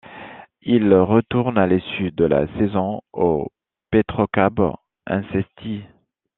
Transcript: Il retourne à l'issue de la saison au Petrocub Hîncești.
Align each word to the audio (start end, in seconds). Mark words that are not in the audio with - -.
Il 0.63 0.95
retourne 0.95 1.59
à 1.59 1.67
l'issue 1.67 2.09
de 2.09 2.25
la 2.25 2.47
saison 2.57 3.03
au 3.13 3.49
Petrocub 3.91 4.59
Hîncești. 5.07 5.83